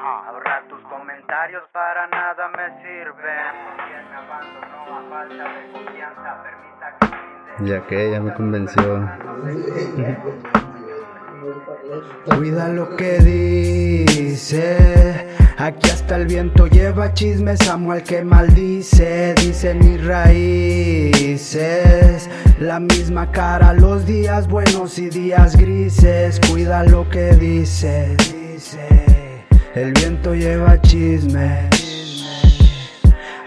Ahorra 0.00 0.62
tus 0.68 0.80
comentarios 0.82 1.64
para 1.72 2.06
nada 2.06 2.48
me 2.56 2.68
sirven. 2.82 3.54
me 4.08 4.16
abandonó 4.16 4.96
a 4.96 5.02
falta 5.10 5.44
de 5.52 5.72
confianza, 5.72 6.28
permita 6.44 6.86
que 7.00 7.66
Ya 7.66 7.78
que, 7.86 8.10
ya 8.12 8.20
me 8.20 8.32
convenció. 8.34 9.10
Cuida 12.26 12.68
lo 12.68 12.94
que 12.96 13.18
dice. 13.18 14.66
Aquí 15.58 15.90
hasta 15.90 16.14
el 16.14 16.26
viento 16.26 16.68
lleva 16.68 17.12
chismes, 17.12 17.68
amo 17.68 17.90
al 17.90 18.04
que 18.04 18.22
maldice. 18.22 19.34
Dicen 19.34 19.80
mis 19.80 20.06
raíces. 20.06 21.50
La 22.60 22.78
misma 22.78 23.32
cara, 23.32 23.72
los 23.72 24.06
días 24.06 24.46
buenos 24.46 24.96
y 25.00 25.10
días 25.10 25.56
grises. 25.56 26.40
Cuida 26.48 26.84
lo 26.84 27.10
que 27.10 27.32
dice. 27.32 28.14
dice. 28.16 29.07
El 29.78 29.92
viento 29.92 30.34
lleva 30.34 30.82
chismes. 30.82 31.70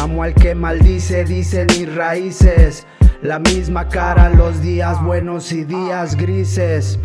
Amo 0.00 0.22
al 0.22 0.32
que 0.34 0.54
maldice, 0.54 1.24
dicen 1.24 1.66
mis 1.76 1.92
raíces. 1.92 2.86
La 3.22 3.40
misma 3.40 3.88
cara, 3.88 4.28
los 4.28 4.62
días 4.62 5.02
buenos 5.02 5.50
y 5.50 5.64
días 5.64 6.14
grises. 6.14 7.00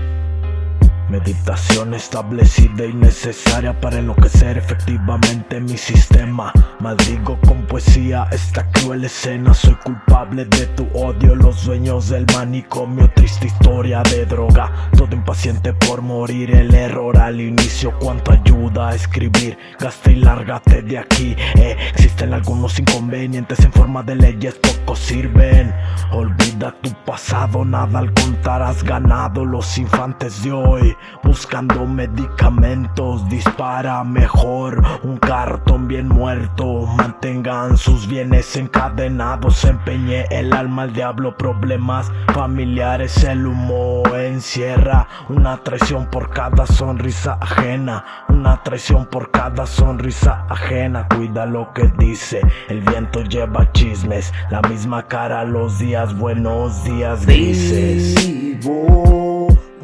Meditación 1.10 1.94
establecida 1.94 2.86
y 2.86 2.94
necesaria 2.94 3.80
para 3.80 4.00
enloquecer 4.00 4.58
efectivamente 4.58 5.62
mi 5.62 5.78
sistema. 5.78 6.52
Maldigo 6.82 7.40
con 7.48 7.66
poesía 7.66 8.28
esta 8.32 8.70
cruel 8.72 9.06
escena. 9.06 9.54
Soy 9.54 9.76
culpable 9.76 10.44
de 10.44 10.66
tu 10.68 10.86
odio, 10.94 11.34
los 11.34 11.64
dueños 11.64 12.10
del 12.10 12.26
manicomio. 12.34 13.10
Triste 13.16 13.48
historia 13.48 14.04
de 14.04 14.26
droga, 14.26 14.70
todo 14.98 15.16
impaciente 15.16 15.72
por 15.72 16.02
morir. 16.02 16.54
El 16.54 16.76
error 16.76 17.18
al 17.18 17.40
inicio, 17.40 17.98
cuánto 18.00 18.34
ayuda 18.34 18.90
a 18.90 18.96
escribir. 18.96 19.58
Gasta 19.80 20.12
y 20.12 20.16
lárgate 20.16 20.82
de 20.82 20.98
aquí. 20.98 21.38
Eh, 21.56 21.78
existen 21.94 22.34
algunos 22.34 22.80
inconvenientes 22.80 23.60
en 23.62 23.72
forma 23.72 24.04
de 24.04 24.18
leyes, 24.18 24.56
poco 24.56 24.94
sirven. 24.94 25.74
Olvida 26.12 26.76
tu 26.82 26.92
pasado, 27.06 27.64
nada 27.64 28.00
al 28.00 28.14
contar 28.14 28.62
has 28.62 28.84
ganado. 28.84 29.46
Los 29.46 29.78
infantes 29.78 30.44
de 30.44 30.52
hoy 30.52 30.97
buscando 31.24 31.86
medicamentos. 31.86 33.28
Dispara 33.30 34.04
mejor 34.04 34.84
un 35.04 35.18
cartón 35.18 35.88
bien 35.88 36.08
muerto. 36.08 36.86
Mantengan 36.98 37.78
sus 37.78 38.08
bienes 38.08 38.56
encadenados. 38.56 39.64
Empeñé 39.66 40.26
el 40.30 40.54
alma 40.54 40.84
al 40.84 40.94
diablo. 40.94 41.38
Problemas 41.38 42.12
familiares. 42.34 43.24
El 43.24 43.48
humo 43.48 44.04
encierra 44.16 45.08
una 45.30 45.58
traición 45.58 46.08
por 46.08 46.30
cada 46.30 46.66
sonrisa 46.66 47.38
ajena. 47.42 48.06
Una 48.30 48.64
traición 48.64 49.06
por 49.06 49.32
cada 49.32 49.66
sonrisa 49.66 50.46
ajena. 50.50 51.08
Cuida 51.08 51.46
lo 51.46 51.74
que 51.74 51.92
dice. 51.98 52.42
El 52.70 52.82
viento 52.82 53.24
lleva 53.24 53.72
chismes. 53.72 54.34
La 54.50 54.62
misma 54.62 55.08
cara 55.08 55.44
los 55.44 55.80
días 55.80 56.18
buenos, 56.18 56.84
días 56.84 57.26
grises. 57.26 58.16
Vivo. 58.16 59.27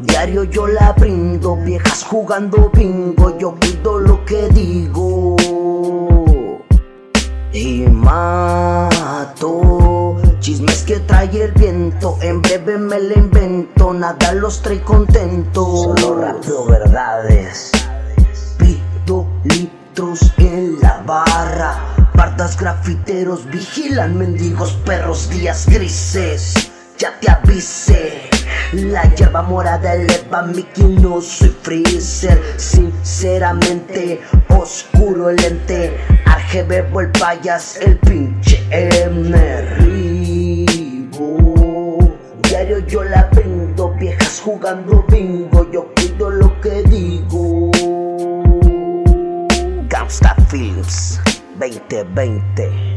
Diario 0.04 0.44
yo 0.44 0.68
la 0.68 0.92
brindo, 0.94 1.56
viejas 1.56 2.04
jugando 2.04 2.70
bingo, 2.74 3.38
yo 3.38 3.56
cuido 3.56 4.00
lo 4.00 4.26
que 4.26 4.50
digo. 4.50 5.38
Y 7.54 7.86
mato 7.88 9.64
chismes 10.44 10.84
que 10.84 11.00
trae 11.00 11.42
el 11.42 11.54
viento, 11.54 12.18
en 12.22 12.42
breve 12.42 12.78
me 12.78 13.00
la 13.00 13.14
invento, 13.14 13.94
nada 13.94 14.34
los 14.34 14.62
trae 14.62 14.82
contentos. 14.82 15.84
Solo 15.84 16.20
rapeo 16.20 16.66
verdades, 16.66 17.72
pido 18.58 19.26
litros 19.46 20.34
en 20.38 20.82
la 20.82 21.02
barra. 21.06 21.78
Pardas 22.14 22.60
grafiteros 22.60 23.46
vigilan 23.46 24.18
mendigos 24.18 24.74
perros 24.86 25.30
días 25.30 25.66
grises. 25.66 26.54
Ya 26.98 27.18
te 27.22 27.32
avise. 27.32 28.33
La 28.74 29.04
hierba 29.16 29.42
morada 29.44 29.94
eleva 29.94 30.42
mi 30.44 30.64
que 30.64 30.84
no 30.84 31.22
soy 31.22 31.56
freezer. 31.62 32.42
Sinceramente 32.58 34.22
oscuro 34.50 35.30
el 35.30 35.36
lente. 35.38 35.98
RGB 36.26 37.00
el 37.00 37.12
payas 37.12 37.78
el 37.82 37.98
pinche 38.00 38.64
Vivo 39.80 41.38
Diario 42.44 42.80
yo 42.88 43.04
la 43.04 43.30
vendo 43.36 43.94
Viejas 44.00 44.42
jugando 44.44 45.06
bingo. 45.10 45.70
Yo 45.72 45.88
cuido 45.96 46.30
lo 46.30 46.60
que 46.62 46.84
digo. 46.84 47.72
Gangsta 49.90 50.36
Films 50.50 51.20
2020 51.60 52.93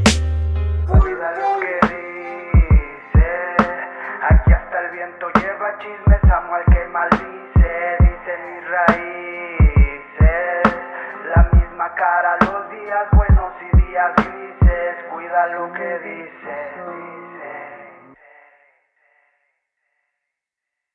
viento 5.06 5.30
lleva 5.40 5.78
chismes, 5.78 6.32
amo 6.32 6.54
al 6.54 6.64
que 6.64 6.84
maldice, 6.86 7.96
dicen 8.00 8.40
mis 8.46 8.68
raíces. 8.68 10.06
La 11.34 11.48
misma 11.52 11.94
cara 11.94 12.36
los 12.40 12.70
días 12.70 13.06
buenos 13.12 13.52
y 13.60 13.76
días 13.82 14.12
grises, 14.16 14.96
cuida 15.10 15.46
lo 15.48 15.72
que 15.72 15.98
dice. 16.00 17.15